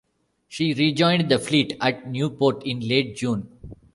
She 0.47 0.73
rejoined 0.73 1.29
the 1.29 1.37
fleet 1.37 1.77
at 1.79 2.07
Newport 2.09 2.65
in 2.65 2.79
late 2.79 3.15
June. 3.15 3.47